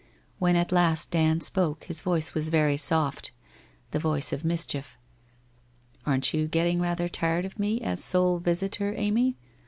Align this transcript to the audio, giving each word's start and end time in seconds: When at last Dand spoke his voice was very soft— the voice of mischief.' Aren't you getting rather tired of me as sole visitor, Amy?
When 0.39 0.55
at 0.55 0.71
last 0.71 1.11
Dand 1.11 1.43
spoke 1.43 1.83
his 1.83 2.01
voice 2.01 2.33
was 2.33 2.49
very 2.49 2.75
soft— 2.75 3.31
the 3.91 3.99
voice 3.99 4.33
of 4.33 4.43
mischief.' 4.43 4.97
Aren't 6.07 6.33
you 6.33 6.47
getting 6.47 6.79
rather 6.81 7.07
tired 7.07 7.45
of 7.45 7.59
me 7.59 7.79
as 7.81 8.03
sole 8.03 8.39
visitor, 8.39 8.95
Amy? 8.97 9.37